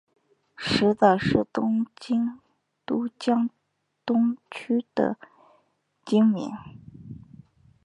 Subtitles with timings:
[0.55, 2.39] 石岛是东京
[2.87, 3.51] 都江
[4.03, 5.15] 东区的
[6.03, 6.49] 町名。